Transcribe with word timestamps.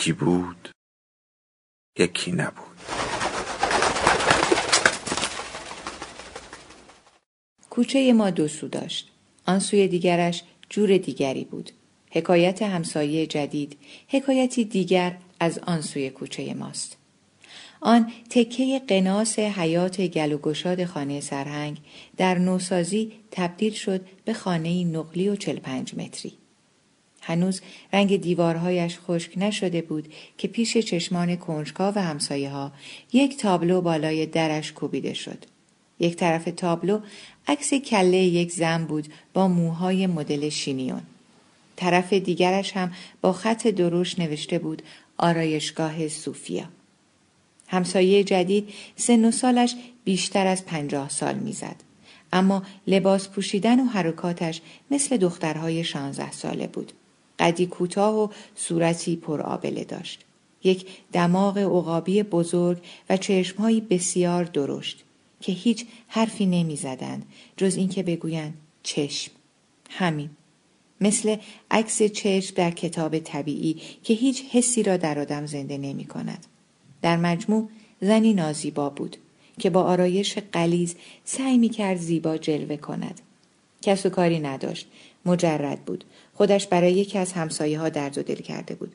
یکی 0.00 0.12
بود 0.12 0.68
یکی 1.98 2.32
نبود. 2.32 2.66
کوچه 7.70 8.12
ما 8.12 8.30
دو 8.30 8.48
سو 8.48 8.68
داشت. 8.68 9.10
آن 9.46 9.58
سوی 9.58 9.88
دیگرش 9.88 10.42
جور 10.70 10.98
دیگری 10.98 11.44
بود. 11.44 11.70
حکایت 12.10 12.62
همسایه 12.62 13.26
جدید 13.26 13.78
حکایتی 14.08 14.64
دیگر 14.64 15.16
از 15.40 15.58
آن 15.58 15.80
سوی 15.80 16.10
کوچه 16.10 16.54
ماست. 16.54 16.96
آن 17.80 18.12
تکه 18.30 18.82
قناس 18.88 19.38
حیات 19.38 20.00
گل 20.00 20.32
و 20.32 20.38
گشاد 20.38 20.84
خانه 20.84 21.20
سرهنگ 21.20 21.78
در 22.16 22.38
نوسازی 22.38 23.12
تبدیل 23.30 23.72
شد 23.72 24.06
به 24.24 24.32
خانه 24.32 24.84
نقلی 24.84 25.28
و 25.28 25.36
چل 25.36 25.58
پنج 25.58 25.94
متری. 25.94 26.32
هنوز 27.20 27.60
رنگ 27.92 28.20
دیوارهایش 28.20 28.98
خشک 28.98 29.32
نشده 29.36 29.82
بود 29.82 30.12
که 30.38 30.48
پیش 30.48 30.76
چشمان 30.76 31.36
کنجکاو 31.36 31.94
و 31.94 31.98
همسایه 31.98 32.50
ها 32.50 32.72
یک 33.12 33.36
تابلو 33.36 33.80
بالای 33.80 34.26
درش 34.26 34.72
کوبیده 34.72 35.14
شد. 35.14 35.44
یک 36.00 36.16
طرف 36.16 36.48
تابلو 36.56 37.00
عکس 37.48 37.74
کله 37.74 38.16
یک 38.16 38.52
زن 38.52 38.84
بود 38.84 39.08
با 39.34 39.48
موهای 39.48 40.06
مدل 40.06 40.48
شینیون. 40.48 41.02
طرف 41.76 42.12
دیگرش 42.12 42.76
هم 42.76 42.92
با 43.20 43.32
خط 43.32 43.66
دروش 43.66 44.18
نوشته 44.18 44.58
بود 44.58 44.82
آرایشگاه 45.18 46.08
صوفیا. 46.08 46.64
همسایه 47.66 48.24
جدید 48.24 48.68
سن 48.96 49.24
و 49.24 49.30
سالش 49.30 49.74
بیشتر 50.04 50.46
از 50.46 50.66
پنجاه 50.66 51.08
سال 51.08 51.34
می‌زد. 51.34 51.76
اما 52.32 52.62
لباس 52.86 53.28
پوشیدن 53.28 53.80
و 53.80 53.84
حرکاتش 53.84 54.60
مثل 54.90 55.16
دخترهای 55.16 55.84
شانزده 55.84 56.30
ساله 56.30 56.66
بود. 56.66 56.92
قدی 57.40 57.66
کوتاه 57.66 58.14
و 58.14 58.28
صورتی 58.56 59.16
پر 59.16 59.40
آبله 59.40 59.84
داشت. 59.84 60.24
یک 60.64 60.86
دماغ 61.12 61.58
عقابی 61.58 62.22
بزرگ 62.22 62.78
و 63.10 63.16
چشمهایی 63.16 63.80
بسیار 63.80 64.44
درشت 64.44 65.04
که 65.40 65.52
هیچ 65.52 65.86
حرفی 66.08 66.46
نمی 66.46 66.76
زدند 66.76 67.26
جز 67.56 67.76
اینکه 67.76 68.02
بگویند 68.02 68.54
چشم. 68.82 69.32
همین. 69.90 70.30
مثل 71.00 71.36
عکس 71.70 72.02
چشم 72.02 72.54
در 72.54 72.70
کتاب 72.70 73.18
طبیعی 73.18 73.76
که 74.04 74.14
هیچ 74.14 74.44
حسی 74.50 74.82
را 74.82 74.96
در 74.96 75.18
آدم 75.18 75.46
زنده 75.46 75.78
نمی 75.78 76.04
کند. 76.04 76.46
در 77.02 77.16
مجموع 77.16 77.68
زنی 78.00 78.34
نازیبا 78.34 78.90
بود 78.90 79.16
که 79.58 79.70
با 79.70 79.82
آرایش 79.82 80.38
قلیز 80.52 80.94
سعی 81.24 81.58
می 81.58 81.68
کرد 81.68 81.96
زیبا 81.96 82.36
جلوه 82.36 82.76
کند. 82.76 83.20
کس 83.82 84.06
و 84.06 84.10
کاری 84.10 84.38
نداشت. 84.38 84.86
مجرد 85.26 85.84
بود. 85.84 86.04
خودش 86.40 86.66
برای 86.66 86.92
یکی 86.92 87.18
از 87.18 87.32
همسایه 87.32 87.80
ها 87.80 87.88
درد 87.88 88.18
و 88.18 88.22
دل 88.22 88.34
کرده 88.34 88.74
بود. 88.74 88.92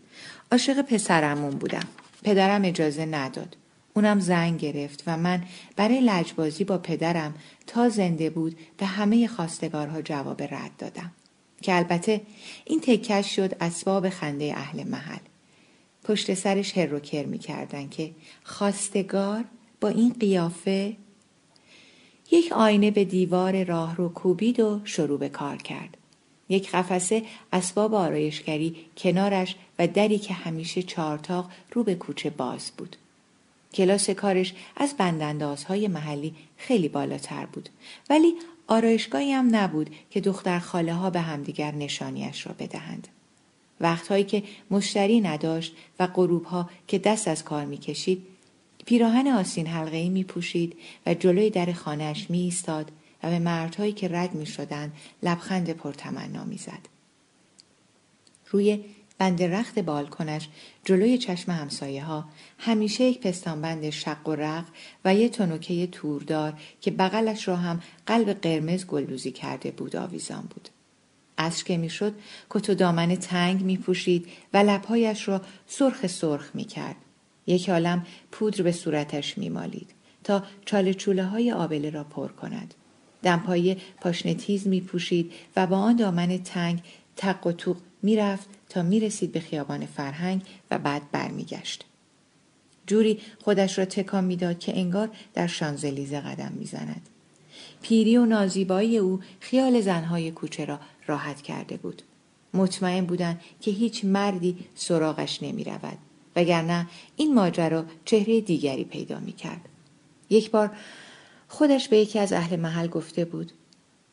عاشق 0.52 0.82
پسرمون 0.82 1.50
بودم. 1.50 1.88
پدرم 2.24 2.66
اجازه 2.66 3.06
نداد. 3.06 3.58
اونم 3.94 4.20
زنگ 4.20 4.60
گرفت 4.60 5.04
و 5.08 5.18
من 5.18 5.44
برای 5.76 6.02
لجبازی 6.02 6.64
با 6.64 6.78
پدرم 6.78 7.34
تا 7.68 7.90
زنده 7.90 8.30
بود 8.30 8.58
به 8.78 8.86
همه 8.86 9.28
خواستگارها 9.28 10.02
جواب 10.02 10.42
رد 10.42 10.72
دادم. 10.78 11.12
که 11.62 11.76
البته 11.76 12.22
این 12.66 12.82
تکش 12.82 13.36
شد 13.36 13.56
اسباب 13.62 14.10
خنده 14.10 14.54
اهل 14.58 14.84
محل. 14.84 15.24
پشت 16.04 16.34
سرش 16.34 16.78
هر 16.78 16.94
و 16.94 17.00
کر 17.00 17.26
می 17.26 17.40
کردن 17.40 17.90
که 17.90 18.12
خواستگار 18.44 19.44
با 19.82 19.88
این 19.88 20.16
قیافه 20.20 20.96
یک 22.32 22.52
آینه 22.52 22.92
به 22.92 23.06
دیوار 23.06 23.64
راه 23.64 23.96
رو 23.96 24.10
کوبید 24.10 24.60
و 24.60 24.82
شروع 24.84 25.20
به 25.20 25.30
کار 25.30 25.58
کرد. 25.58 25.98
یک 26.50 26.72
قفسه 26.72 27.24
اسباب 27.54 27.94
آرایشگری 27.94 28.76
کنارش 28.98 29.56
و 29.80 29.88
دری 29.88 30.18
که 30.18 30.34
همیشه 30.34 30.84
چارتاق 30.84 31.52
رو 31.74 31.84
به 31.84 31.96
کوچه 31.96 32.30
باز 32.30 32.72
بود. 32.78 32.96
کلاس 33.74 34.10
کارش 34.10 34.54
از 34.78 34.94
بنداندازهای 34.98 35.88
محلی 35.88 36.36
خیلی 36.58 36.90
بالاتر 36.90 37.46
بود 37.46 37.70
ولی 38.10 38.34
آرایشگاهی 38.68 39.32
هم 39.32 39.56
نبود 39.56 39.90
که 40.10 40.22
دختر 40.22 40.60
خاله 40.60 40.94
ها 40.94 41.10
به 41.10 41.22
همدیگر 41.22 41.72
نشانیش 41.72 42.48
را 42.48 42.56
بدهند. 42.60 43.08
وقتهایی 43.82 44.24
که 44.24 44.44
مشتری 44.72 45.22
نداشت 45.22 45.76
و 46.00 46.08
غروب 46.08 46.46
ها 46.46 46.70
که 46.88 47.00
دست 47.00 47.28
از 47.28 47.44
کار 47.44 47.66
می‌کشید 47.66 48.24
پیراهن 48.86 49.28
آسین 49.28 49.68
حلقه 49.68 49.98
ای 49.98 50.10
می 50.10 50.24
پوشید 50.24 50.76
و 51.06 51.14
جلوی 51.14 51.50
در 51.50 51.74
خانهش 51.74 52.26
می 52.30 52.40
ایستاد 52.40 52.92
و 53.26 53.30
به 53.30 53.40
مردهایی 53.40 53.92
که 53.94 54.08
رد 54.08 54.34
می 54.34 54.46
شدن 54.46 54.94
لبخند 55.24 55.70
پرتمنا 55.70 56.44
می 56.44 56.58
زد. 56.58 56.90
روی 58.50 58.86
بند 59.18 59.44
رخت 59.44 59.80
بالکنش 59.80 60.50
جلوی 60.86 61.18
چشم 61.18 61.52
همسایه 61.52 62.04
ها 62.04 62.26
همیشه 62.58 63.04
یک 63.04 63.22
پستانبند 63.22 63.90
شق 63.90 64.28
و 64.28 64.36
رق 64.36 64.66
و 65.06 65.16
یه 65.16 65.30
تنوکه 65.30 65.88
توردار 65.88 66.54
که 66.82 66.92
بغلش 66.92 67.48
را 67.48 67.56
هم 67.56 67.82
قلب 68.06 68.34
قرمز 68.34 68.86
گلدوزی 68.86 69.32
کرده 69.32 69.72
بود 69.72 69.96
آویزان 69.96 70.42
بود. 70.42 70.70
عصر 71.38 71.64
که 71.64 71.78
می‌شد 71.78 72.14
کت 72.50 72.70
و 72.70 72.74
دامن 72.74 73.16
تنگ 73.16 73.62
می 73.62 73.78
پوشید 73.78 74.28
و 74.54 74.58
لبهایش 74.58 75.28
را 75.28 75.42
سرخ 75.68 76.08
سرخ 76.08 76.52
می 76.54 76.64
کرد. 76.64 76.96
یک 77.48 77.70
عالم 77.70 78.06
پودر 78.32 78.64
به 78.64 78.72
صورتش 78.72 79.38
می 79.38 79.50
مالید 79.50 79.90
تا 80.24 80.44
چاله 80.66 80.94
چوله 80.94 81.24
های 81.24 81.52
آبله 81.52 81.90
را 81.90 82.04
پر 82.04 82.28
کند. 82.28 82.74
دمپایی 83.26 83.78
پاشنه 84.02 84.34
تیز 84.34 84.68
می 84.68 84.82
پوشید 84.82 85.32
و 85.56 85.68
با 85.68 85.78
آن 85.78 85.96
دامن 85.96 86.38
تنگ 86.38 86.82
تق 87.16 87.48
و 87.48 87.52
توق 87.52 87.78
می 88.02 88.16
رفت 88.16 88.50
تا 88.70 88.84
می 88.84 89.00
رسید 89.00 89.32
به 89.32 89.40
خیابان 89.40 89.86
فرهنگ 89.86 90.42
و 90.72 90.80
بعد 90.80 91.12
برمیگشت. 91.12 91.86
جوری 92.88 93.20
خودش 93.44 93.80
را 93.80 93.86
تکان 93.86 94.24
می‌داد 94.24 94.60
که 94.60 94.80
انگار 94.80 95.10
در 95.34 95.48
شانزلیزه 95.48 96.22
قدم 96.22 96.52
می‌زند. 96.52 97.02
پیری 97.82 98.18
و 98.18 98.26
نازیبایی 98.26 98.98
او 98.98 99.20
خیال 99.40 99.82
زنهای 99.82 100.32
کوچه 100.32 100.66
را 100.66 100.80
راحت 101.08 101.42
کرده 101.42 101.78
بود. 101.78 102.02
مطمئن 102.54 103.06
بودند 103.06 103.42
که 103.62 103.72
هیچ 103.72 104.06
مردی 104.06 104.58
سراغش 104.76 105.44
نمی 105.44 105.64
رود. 105.64 105.98
وگرنه 106.36 106.88
این 107.16 107.34
ماجرا 107.34 107.86
چهره 108.06 108.42
دیگری 108.42 108.84
پیدا 108.84 109.20
می 109.20 109.34
کرد. 109.34 109.62
یک 110.30 110.52
بار 110.52 110.72
خودش 111.48 111.88
به 111.88 111.98
یکی 111.98 112.20
از 112.20 112.34
اهل 112.34 112.56
محل 112.56 112.88
گفته 112.88 113.26
بود 113.26 113.52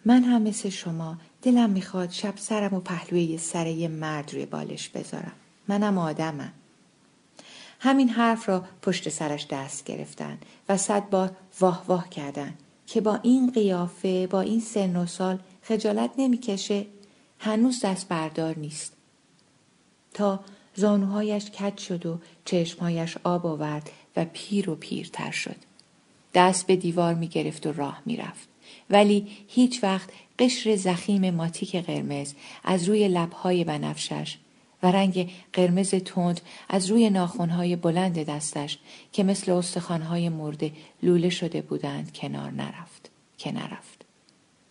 من 0.04 0.25
هم 0.25 0.43
مثل 0.43 0.69
شما 0.69 1.19
دلم 1.43 1.70
می‌خواد 1.70 2.10
شب 2.10 2.34
سرم 2.37 2.75
و 2.75 2.81
پهلوی 2.81 3.38
سر 3.38 3.66
یه 3.66 3.88
مرد 3.88 4.34
روی 4.34 4.47
بالش 4.47 4.88
بذارم. 4.88 5.32
منم 5.69 5.98
آدمم. 5.98 6.53
همین 7.81 8.09
حرف 8.09 8.48
را 8.48 8.65
پشت 8.82 9.09
سرش 9.09 9.47
دست 9.50 9.84
گرفتن 9.84 10.38
و 10.69 10.76
صد 10.76 11.10
بار 11.10 11.31
واه 11.60 11.84
واه 11.88 12.09
کردن 12.09 12.54
که 12.86 13.01
با 13.01 13.18
این 13.22 13.51
قیافه 13.51 14.27
با 14.27 14.41
این 14.41 14.60
سن 14.60 14.97
و 14.97 15.07
سال 15.07 15.39
خجالت 15.62 16.10
نمی‌کشه 16.18 16.86
هنوز 17.39 17.80
دست 17.84 18.09
بردار 18.09 18.59
نیست. 18.59 18.92
تا 20.15 20.41
زانوهایش 20.74 21.51
کج 21.51 21.78
شد 21.78 22.07
و 22.07 22.18
چشمهایش 22.45 23.16
آب 23.24 23.47
آورد 23.47 23.91
و 24.16 24.24
پیر 24.33 24.71
و 24.71 24.74
پیرتر 24.74 25.30
شد. 25.30 25.57
دست 26.34 26.67
به 26.67 26.77
دیوار 26.77 27.15
می 27.15 27.29
گرفت 27.29 27.67
و 27.67 27.73
راه 27.73 28.03
می 28.07 28.17
رفت. 28.17 28.49
ولی 28.91 29.27
هیچ 29.49 29.84
وقت 29.84 30.11
قشر 30.39 30.77
زخیم 30.77 31.31
ماتیک 31.31 31.77
قرمز 31.77 32.34
از 32.65 32.89
روی 32.89 33.09
لبهای 33.09 33.65
بنفشش 33.65 34.39
و 34.83 34.87
رنگ 34.87 35.31
قرمز 35.53 35.91
تند 35.91 36.41
از 36.69 36.91
روی 36.91 37.11
ناخونهای 37.11 37.77
بلند 37.77 38.19
دستش 38.19 38.79
که 39.13 39.25
مثل 39.25 39.53
استخوانهای 39.53 40.29
مرده 40.29 40.73
لوله 41.03 41.31
شده 41.31 41.63
بودند 41.63 42.13
کنار 42.15 42.51
نرفت 42.51 43.11
که 43.39 43.53
نرفت 43.53 44.05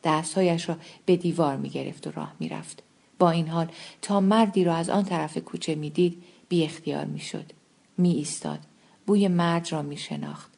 دستهایش 0.03 0.69
را 0.69 0.77
به 1.05 1.15
دیوار 1.15 1.57
می 1.57 1.69
گرفت 1.69 2.07
و 2.07 2.11
راه 2.11 2.33
می 2.39 2.49
رفت. 2.49 2.83
با 3.19 3.31
این 3.31 3.47
حال 3.47 3.67
تا 4.01 4.19
مردی 4.19 4.63
را 4.63 4.75
از 4.75 4.89
آن 4.89 5.03
طرف 5.03 5.37
کوچه 5.37 5.75
می 5.75 5.89
دید 5.89 6.23
بی 6.49 6.63
اختیار 6.63 7.05
می 7.05 7.19
شد. 7.19 7.51
می 7.97 8.11
ایستاد. 8.11 8.59
بوی 9.05 9.27
مرد 9.27 9.71
را 9.71 9.81
می 9.81 9.97
شناخت. 9.97 10.50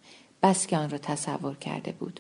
بس 0.44 0.68
که 0.68 0.78
آن 0.78 0.90
را 0.90 0.98
تصور 0.98 1.56
کرده 1.56 1.92
بود. 1.92 2.20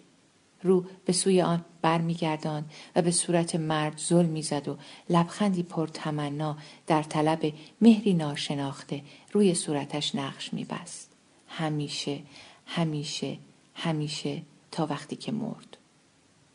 رو 0.63 0.85
به 1.05 1.13
سوی 1.13 1.41
آن 1.41 1.65
برمیگرداند 1.81 2.71
و 2.95 3.01
به 3.01 3.11
صورت 3.11 3.55
مرد 3.55 3.97
زل 3.97 4.25
می‌زد 4.25 4.67
و 4.67 4.77
لبخندی 5.09 5.63
پر 5.63 5.87
تمنا 5.87 6.57
در 6.87 7.03
طلب 7.03 7.53
مهری 7.81 8.13
ناشناخته 8.13 9.01
روی 9.31 9.55
صورتش 9.55 10.15
نقش 10.15 10.53
میبست 10.53 11.11
همیشه 11.47 12.19
همیشه 12.65 13.37
همیشه 13.75 14.41
تا 14.71 14.85
وقتی 14.85 15.15
که 15.15 15.31
مرد 15.31 15.77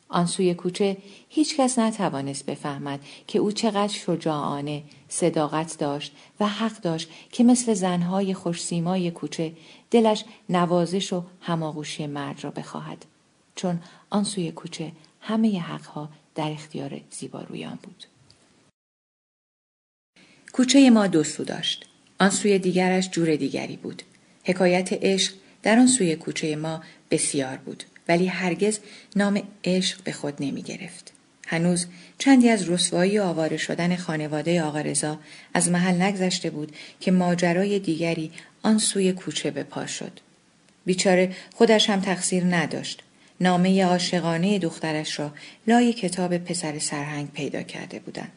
آن 0.09 0.27
سوی 0.27 0.55
کوچه 0.55 0.97
هیچ 1.29 1.57
کس 1.57 1.79
نتوانست 1.79 2.47
بفهمد 2.47 3.01
که 3.27 3.39
او 3.39 3.53
چقدر 3.53 3.93
شجاعانه 3.93 4.83
صداقت 5.09 5.79
داشت 5.79 6.13
و 6.41 6.47
حق 6.47 6.81
داشت 6.81 7.11
که 7.33 7.45
مثل 7.45 7.75
زنهای 7.75 8.35
خوشسیمای 8.35 9.11
کوچه 9.11 9.53
دلش 9.91 10.25
نوازش 10.49 11.13
و 11.13 11.23
هماغوشی 11.41 12.07
مرد 12.07 12.45
را 12.45 12.51
بخواهد. 12.51 13.05
چون 13.55 13.81
آن 14.11 14.25
سوی 14.25 14.53
کوچه 14.53 14.93
همه 15.21 15.61
حقها 15.61 16.09
در 16.35 16.51
اختیار 16.51 17.01
زیبارویان 17.11 17.79
بود. 17.83 18.05
کوچه 20.53 20.91
ما 20.91 21.07
دو 21.07 21.23
داشت. 21.23 21.87
آن 22.21 22.31
سوی 22.31 22.59
دیگرش 22.59 23.11
جور 23.11 23.37
دیگری 23.37 23.77
بود. 23.77 24.03
حکایت 24.45 24.93
عشق 24.93 25.35
در 25.63 25.79
آن 25.79 25.87
سوی 25.87 26.17
کوچه 26.17 26.57
ما 26.57 26.83
بسیار 27.11 27.57
بود. 27.57 27.85
ولی 28.09 28.27
هرگز 28.27 28.79
نام 29.17 29.43
عشق 29.65 30.03
به 30.03 30.13
خود 30.13 30.35
نمی 30.41 30.63
گرفت. 30.63 31.13
هنوز 31.47 31.87
چندی 32.19 32.49
از 32.49 32.71
رسوایی 32.71 33.19
و 33.19 33.23
آواره 33.23 33.57
شدن 33.57 33.97
خانواده 33.97 34.63
آقا 34.63 34.81
رضا 34.81 35.19
از 35.55 35.71
محل 35.71 36.03
نگذشته 36.03 36.51
بود 36.51 36.73
که 37.01 37.11
ماجرای 37.11 37.79
دیگری 37.79 38.31
آن 38.63 38.79
سوی 38.79 39.13
کوچه 39.13 39.51
به 39.51 39.63
پا 39.63 39.87
شد. 39.87 40.21
بیچاره 40.87 41.37
خودش 41.55 41.91
هم 41.91 42.01
تقصیر 42.01 42.45
نداشت. 42.45 43.03
نامه 43.41 43.85
عاشقانه 43.85 44.59
دخترش 44.59 45.19
را 45.19 45.33
لای 45.67 45.93
کتاب 45.93 46.39
پسر 46.39 46.79
سرهنگ 46.79 47.33
پیدا 47.33 47.63
کرده 47.63 47.99
بودند. 47.99 48.33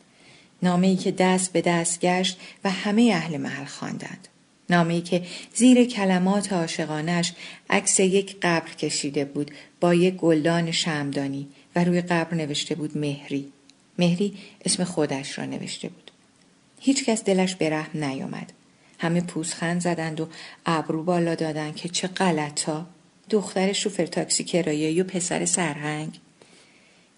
نامه 0.63 0.87
ای 0.87 0.95
که 0.95 1.11
دست 1.11 1.53
به 1.53 1.61
دست 1.61 1.99
گشت 1.99 2.39
و 2.63 2.69
همه 2.69 3.11
اهل 3.15 3.37
محل 3.37 3.65
خواندند. 3.65 4.27
نامه 4.71 5.01
که 5.01 5.23
زیر 5.53 5.83
کلمات 5.83 6.53
عاشقانش 6.53 7.33
عکس 7.69 7.99
یک 7.99 8.37
قبر 8.41 8.73
کشیده 8.73 9.25
بود 9.25 9.51
با 9.79 9.93
یک 9.93 10.15
گلدان 10.15 10.71
شمدانی 10.71 11.47
و 11.75 11.83
روی 11.83 12.01
قبر 12.01 12.35
نوشته 12.35 12.75
بود 12.75 12.97
مهری. 12.97 13.51
مهری 13.99 14.33
اسم 14.65 14.83
خودش 14.83 15.37
را 15.37 15.45
نوشته 15.45 15.89
بود. 15.89 16.11
هیچ 16.79 17.05
کس 17.05 17.23
دلش 17.23 17.55
به 17.55 17.69
رحم 17.69 18.03
نیامد. 18.03 18.53
همه 18.99 19.21
پوزخند 19.21 19.81
زدند 19.81 20.19
و 20.19 20.27
ابرو 20.65 21.03
بالا 21.03 21.35
دادند 21.35 21.75
که 21.75 21.89
چه 21.89 22.07
غلطا. 22.07 22.85
دختر 23.29 23.73
شوفر 23.73 24.05
تاکسی 24.05 24.43
کرایه 24.43 25.03
و 25.03 25.05
پسر 25.05 25.45
سرهنگ. 25.45 26.19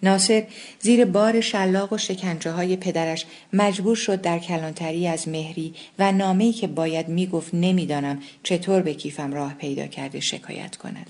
ناصر 0.04 0.44
زیر 0.80 1.06
بار 1.06 1.42
شلاق 1.42 1.94
و 1.94 1.98
شکنجه 1.98 2.52
های 2.52 2.76
پدرش 2.76 3.26
مجبور 3.54 3.96
شد 3.96 4.22
در 4.22 4.40
کلانتری 4.40 5.08
از 5.08 5.28
مهری 5.28 5.74
و 6.00 6.12
نامه‌ای 6.12 6.54
که 6.54 6.68
باید 6.68 7.08
می‌گفت 7.08 7.54
نمی‌دانم 7.54 8.22
چطور 8.44 8.82
به 8.82 8.94
کیفم 8.94 9.34
راه 9.34 9.54
پیدا 9.54 9.88
کرده 9.88 10.20
شکایت 10.20 10.76
کند. 10.76 11.08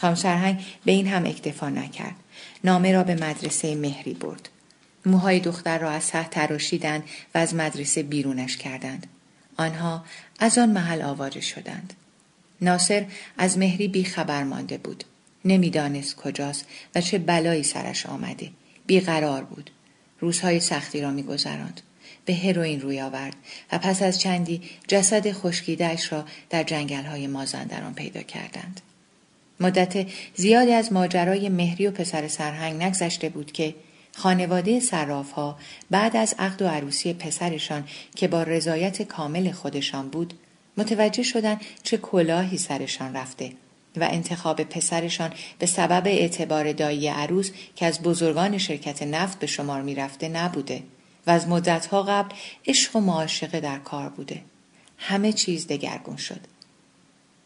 خام 0.00 0.14
سرهنگ 0.14 0.64
به 0.84 0.92
این 0.92 1.06
هم 1.06 1.26
اکتفا 1.26 1.68
نکرد. 1.68 2.14
نامه 2.64 2.92
را 2.92 3.04
به 3.04 3.14
مدرسه 3.14 3.74
مهری 3.74 4.14
برد. 4.14 4.48
موهای 5.06 5.40
دختر 5.40 5.78
را 5.78 5.90
از 5.90 6.04
سه 6.04 6.24
تراشیدند 6.24 7.04
و 7.34 7.38
از 7.38 7.54
مدرسه 7.54 8.02
بیرونش 8.02 8.56
کردند. 8.56 9.06
آنها 9.56 10.04
از 10.38 10.58
آن 10.58 10.70
محل 10.70 11.02
آواره 11.02 11.40
شدند. 11.40 11.92
ناصر 12.60 13.06
از 13.38 13.58
مهری 13.58 13.88
بی 13.88 14.04
خبر 14.04 14.44
مانده 14.44 14.78
بود. 14.78 15.04
نمی‌دانست 15.46 16.16
کجاست 16.16 16.66
و 16.94 17.00
چه 17.00 17.18
بلایی 17.18 17.62
سرش 17.62 18.06
آمده. 18.06 18.50
بیقرار 18.86 19.44
بود. 19.44 19.70
روزهای 20.20 20.60
سختی 20.60 21.00
را 21.00 21.10
میگذراند. 21.10 21.80
به 22.24 22.34
هروئین 22.34 22.80
روی 22.80 23.00
آورد 23.00 23.36
و 23.72 23.78
پس 23.78 24.02
از 24.02 24.20
چندی 24.20 24.62
جسد 24.88 25.32
خشکیدهاش 25.32 26.12
را 26.12 26.24
در 26.50 26.62
جنگل 26.62 27.04
های 27.04 27.26
مازندران 27.26 27.94
پیدا 27.94 28.22
کردند. 28.22 28.80
مدت 29.60 30.06
زیادی 30.34 30.72
از 30.72 30.92
ماجرای 30.92 31.48
مهری 31.48 31.86
و 31.86 31.90
پسر 31.90 32.28
سرهنگ 32.28 32.82
نگذشته 32.82 33.28
بود 33.28 33.52
که 33.52 33.74
خانواده 34.16 34.80
صراف 34.80 35.32
ها 35.32 35.58
بعد 35.90 36.16
از 36.16 36.34
عقد 36.38 36.62
و 36.62 36.68
عروسی 36.68 37.12
پسرشان 37.12 37.84
که 38.16 38.28
با 38.28 38.42
رضایت 38.42 39.02
کامل 39.02 39.52
خودشان 39.52 40.08
بود 40.08 40.34
متوجه 40.76 41.22
شدند 41.22 41.60
چه 41.82 41.96
کلاهی 41.96 42.58
سرشان 42.58 43.16
رفته 43.16 43.52
و 44.00 44.08
انتخاب 44.10 44.62
پسرشان 44.62 45.32
به 45.58 45.66
سبب 45.66 46.06
اعتبار 46.06 46.72
دایی 46.72 47.08
عروس 47.08 47.50
که 47.76 47.86
از 47.86 48.02
بزرگان 48.02 48.58
شرکت 48.58 49.02
نفت 49.02 49.38
به 49.38 49.46
شمار 49.46 49.82
می‌رفته 49.82 50.28
نبوده 50.28 50.82
و 51.26 51.30
از 51.30 51.48
مدتها 51.48 52.02
قبل 52.02 52.34
عشق 52.66 52.96
و 52.96 53.00
معاشقه 53.00 53.60
در 53.60 53.78
کار 53.78 54.08
بوده. 54.08 54.42
همه 54.98 55.32
چیز 55.32 55.66
دگرگون 55.66 56.16
شد. 56.16 56.40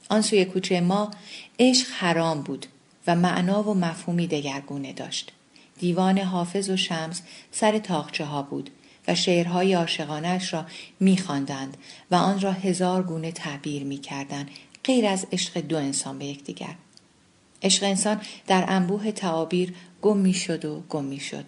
آن 0.09 0.23
سوی 0.23 0.45
کوچه 0.45 0.81
ما 0.81 1.11
عشق 1.59 1.87
حرام 1.91 2.43
بود 2.43 2.67
و 3.07 3.15
معنا 3.15 3.63
و 3.63 3.75
مفهومی 3.75 4.27
دگرگونه 4.27 4.93
داشت. 4.93 5.33
دیوان 5.79 6.19
حافظ 6.19 6.71
و 6.71 6.77
شمس 6.77 7.23
سر 7.51 7.79
تاخچه 7.79 8.25
ها 8.25 8.43
بود 8.43 8.71
و 9.09 9.15
شعرهای 9.15 9.75
عاشقانش 9.75 10.55
را 10.55 10.67
میخواندند 11.01 11.77
و 12.11 12.15
آن 12.15 12.41
را 12.41 12.53
هزار 12.53 13.03
گونه 13.03 13.33
تعبیر 13.33 13.85
می‌کردند 13.85 14.51
غیر 14.91 15.07
از 15.07 15.27
عشق 15.33 15.59
دو 15.59 15.77
انسان 15.77 16.19
به 16.19 16.25
یکدیگر. 16.25 16.75
عشق 17.63 17.85
انسان 17.85 18.21
در 18.47 18.65
انبوه 18.69 19.13
تعابیر 19.13 19.75
گم 20.03 20.17
می 20.17 20.35
شد 20.35 20.65
و 20.65 20.81
گم 20.81 21.05
می 21.05 21.21
شد. 21.21 21.45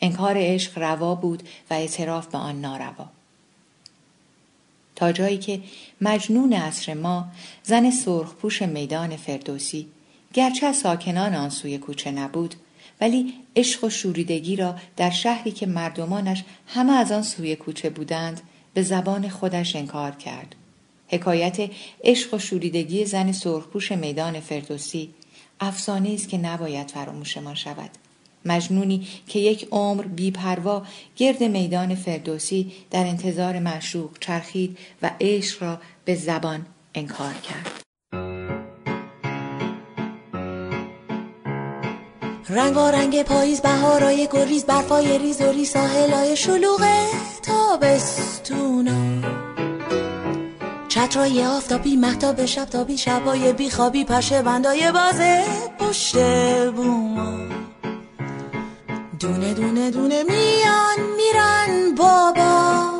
انکار 0.00 0.34
عشق 0.38 0.78
روا 0.78 1.14
بود 1.14 1.42
و 1.70 1.74
اعتراف 1.74 2.26
به 2.26 2.38
آن 2.38 2.60
ناروا. 2.60 3.10
تا 4.96 5.12
جایی 5.12 5.38
که 5.38 5.62
مجنون 6.00 6.52
عصر 6.52 6.94
ما 6.94 7.28
زن 7.62 7.90
سرخپوش 7.90 8.62
میدان 8.62 9.16
فردوسی 9.16 9.88
گرچه 10.34 10.72
ساکنان 10.72 11.34
آن 11.34 11.50
سوی 11.50 11.78
کوچه 11.78 12.10
نبود 12.10 12.54
ولی 13.00 13.34
عشق 13.56 13.84
و 13.84 13.90
شوریدگی 13.90 14.56
را 14.56 14.74
در 14.96 15.10
شهری 15.10 15.50
که 15.50 15.66
مردمانش 15.66 16.44
همه 16.66 16.92
از 16.92 17.12
آن 17.12 17.22
سوی 17.22 17.56
کوچه 17.56 17.90
بودند 17.90 18.40
به 18.74 18.82
زبان 18.82 19.28
خودش 19.28 19.76
انکار 19.76 20.10
کرد. 20.10 20.54
حکایت 21.12 21.70
عشق 22.04 22.34
و 22.34 22.38
شوریدگی 22.38 23.04
زن 23.04 23.32
سرخپوش 23.32 23.92
میدان 23.92 24.40
فردوسی 24.40 25.14
افسانه 25.60 26.10
است 26.14 26.28
که 26.28 26.38
نباید 26.38 26.90
فراموشمان 26.90 27.54
شود. 27.54 27.90
مجنونی 28.44 29.06
که 29.28 29.38
یک 29.38 29.68
عمر 29.70 30.02
بیپروا 30.02 30.82
گرد 31.16 31.42
میدان 31.42 31.94
فردوسی 31.94 32.72
در 32.90 33.06
انتظار 33.06 33.58
معشوق 33.58 34.10
چرخید 34.20 34.78
و 35.02 35.10
عشق 35.20 35.62
را 35.62 35.80
به 36.04 36.14
زبان 36.14 36.66
انکار 36.94 37.34
کرد. 37.34 37.82
رنگ 42.48 42.76
و 42.76 42.90
رنگ 42.90 43.22
پاییز 43.22 43.60
بهارای 43.60 44.28
گریز 44.32 44.64
برفای 44.64 45.18
ریز 45.18 45.40
و 45.40 45.52
ری 45.52 45.64
ساحلای 45.64 46.36
شلوغ 46.36 46.88
تابستونا 47.42 49.11
چترای 51.02 51.44
آفتابی 51.44 51.96
محتاب 51.96 52.44
شب 52.46 52.64
تابی 52.64 52.98
شبای 52.98 53.52
بیخوابی 53.52 54.04
پشه 54.04 54.42
بندای 54.42 54.92
بازه 54.92 55.44
پشت 55.78 56.16
بوما. 56.70 57.38
دونه 59.20 59.54
دونه 59.54 59.90
دونه 59.90 60.22
میان 60.22 60.98
میرن 61.16 61.94
بابا. 61.94 62.90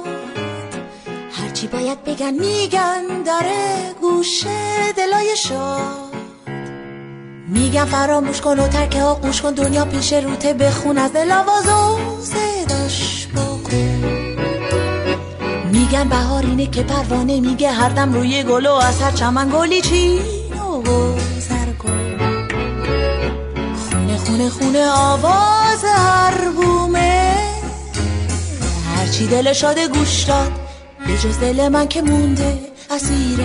هرچی 1.33 1.67
باید 1.67 2.05
بگن 2.05 2.35
میگن 2.35 3.23
داره 3.27 3.95
گوشه 4.01 4.93
دلای 4.97 5.37
شاد. 5.37 6.13
میگن 7.49 7.85
فراموش 7.85 8.41
کن 8.41 8.59
و 8.59 8.69
ترک 8.69 8.97
آقوش 8.97 9.43
کن 9.43 9.53
دنیا 9.53 9.85
پیش 9.85 10.13
روته 10.13 10.55
بخون 10.55 10.99
از 10.99 11.13
دل 11.13 11.33
آواز 11.33 11.69
و 11.69 11.99
صداش 12.23 13.27
بکن 13.27 13.52
میگن 15.93 16.09
بهار 16.09 16.47
اینه 16.47 16.67
که 16.67 16.83
پروانه 16.83 17.41
میگه 17.41 17.73
هر 17.73 17.89
دم 17.89 18.13
روی 18.13 18.43
گل 18.43 18.67
و 18.67 18.73
از 18.73 19.01
هر 19.01 19.11
چمن 19.11 19.51
گلی 19.53 19.81
چین 19.81 20.23
و 20.53 20.83
خونه 23.91 24.17
خونه 24.17 24.49
خونه 24.49 24.91
آواز 24.91 25.85
هر 25.85 26.51
بومه. 26.51 27.35
هرچی 28.97 29.27
دل 29.27 29.53
شاده 29.53 29.89
گوش 29.89 30.23
داد 30.23 30.53
به 31.07 31.19
جز 31.19 31.39
دل 31.39 31.69
من 31.69 31.89
که 31.89 32.03
مونده 32.03 32.59
اسیر 32.91 33.41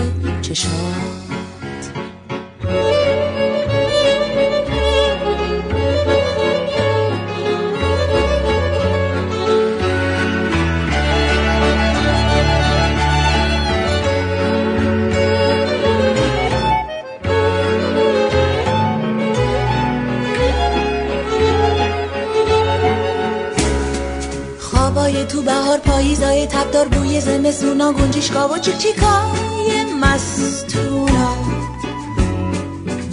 چشات 24.88 25.46
بهار 25.46 25.78
پاییزای 25.78 26.48
تبدار 26.48 26.88
بوی 26.88 27.22
زمستونا 27.22 27.94
گنجیشکا 27.94 28.48
و 28.48 28.58
چیکای 28.58 29.84
مستونا. 30.02 31.36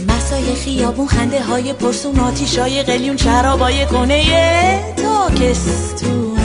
مسای 0.09 0.55
خیابون 0.55 1.07
خنده 1.07 1.43
های 1.43 1.73
پرسون 1.73 2.21
آتیشای 2.21 2.83
قلیون 2.83 3.17
شرابای 3.17 3.87
کنه 3.87 4.25
تاکستونا. 4.97 6.43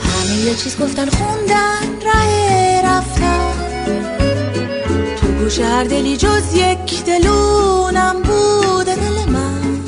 همه 0.00 0.36
یه 0.44 0.54
چیز 0.54 0.78
گفتن 0.78 1.08
خوندن 1.08 2.06
ره 2.06 2.82
رفتن. 2.84 3.52
تو 5.20 5.26
گوش 5.26 5.58
هر 5.58 5.84
دلی 5.84 6.16
جز 6.16 6.54
یک 6.54 7.04
دلونم 7.04 8.16
بوده 8.22 8.94
دل 8.94 9.32
من 9.32 9.80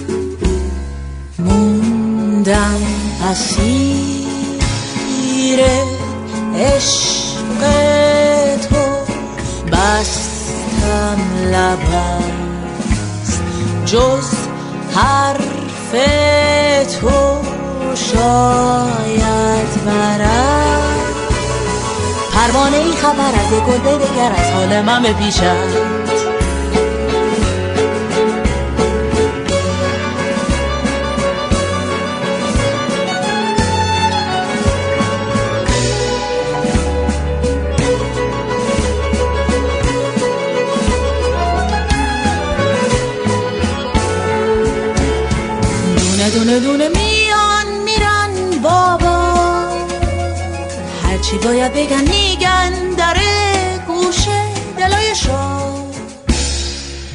موندم 1.38 2.97
اسیر 3.24 4.28
عشق 6.56 7.60
تو 8.70 8.76
بستم 9.72 11.20
لبست. 11.52 13.42
جز 13.86 14.34
حرف 14.94 15.92
تو 17.00 17.16
شاید 17.94 19.84
برد 19.86 20.88
پروانه 22.34 22.92
خبر 22.92 23.32
از 23.34 23.50
گل 23.50 23.78
دگر 23.98 24.32
از 24.36 24.50
حال 24.50 24.82
من 24.82 25.02
بپیشد 25.02 25.87
دونه 46.38 46.60
دونه 46.60 46.88
میان 46.88 47.66
میرن 47.84 48.60
بابا. 48.62 49.34
هرچی 51.02 51.38
باید 51.38 51.72
بگن 51.72 52.00
میگن 52.00 52.72
داره 52.98 53.80
گوشه 53.86 54.40
دلای 54.78 55.14
شاد 55.14 55.94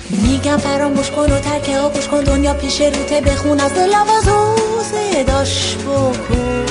میگن 0.10 0.58
فراموش 0.58 1.12
کن 1.12 1.32
و 1.32 1.40
ترکه 1.40 1.80
ها 1.80 1.90
کن 1.90 2.24
دنیا 2.24 2.54
پیش 2.54 2.82
روته 2.82 3.22
بخون 3.22 3.60
از 3.60 3.74
دل 3.74 3.90
و 3.90 4.84
صداش 4.84 5.76
بکن. 5.76 6.66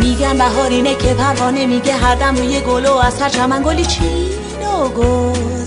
میگن 0.00 0.38
بهارینه 0.38 0.94
که 0.94 1.14
پروانه 1.14 1.66
میگه 1.66 1.92
هر 1.92 2.14
دم 2.14 2.36
روی 2.36 2.60
گل 2.60 2.86
از 2.86 3.20
هر 3.20 3.28
چمن 3.28 3.62
گلی 3.62 3.84
چین 3.84 4.30
و 4.62 4.88
گذر 4.88 5.61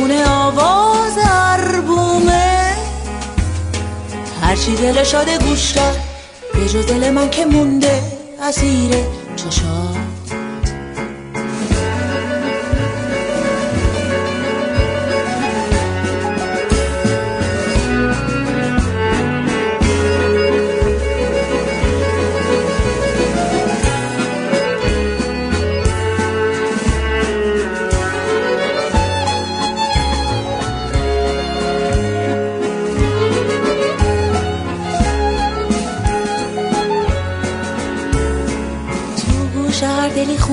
خونه 0.00 0.28
آواز 0.28 1.18
عربومه 1.18 2.76
هرچی 4.42 4.76
دل 4.76 5.04
شاده 5.04 5.38
گوش 5.38 5.74
به 6.54 6.68
جز 6.68 6.86
دل 6.86 7.10
من 7.10 7.30
که 7.30 7.44
مونده 7.46 8.02
اسیر 8.42 8.94
چشات 9.36 10.19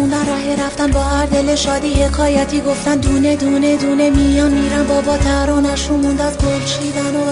خوندن 0.09 0.27
راه 0.27 0.65
رفتن 0.65 0.91
با 0.91 1.03
هر 1.03 1.25
دل 1.25 1.55
شادی 1.55 1.93
حکایتی 1.93 2.61
گفتن 2.61 2.95
دونه 2.95 3.35
دونه 3.35 3.77
دونه 3.77 4.09
میان 4.09 4.51
میرن. 4.51 4.87
بابا 4.87 5.17
ترانش 5.17 5.87
رو 5.87 5.97
موند 5.97 6.21
از 6.21 6.37
گل 6.37 6.65
چیدن 6.65 7.15
و 7.15 7.31